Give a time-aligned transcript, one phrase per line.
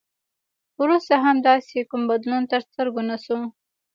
[0.81, 3.39] وروسته هم داسې کوم بدلون تر سترګو نه شو.